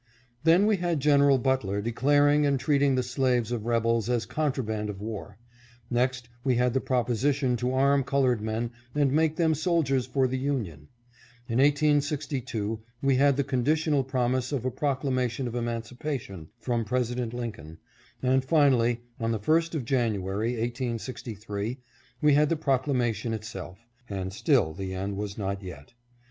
[0.45, 4.99] Then we had General Butler declaring and treating the slaves of rebels as contraband of
[4.99, 5.37] war;
[5.91, 10.27] next we had the proposi tion to arm colored men and make them soldiers for
[10.27, 10.87] the Union.
[11.47, 17.77] In 1862 we had the conditional promise of a proclamation of emancipation from President Lincoln,
[18.23, 21.77] and, finally, on the 1st of January, 1863,
[22.23, 23.77] we had the proclamation itself—
[24.09, 25.93] and still the end was not yet.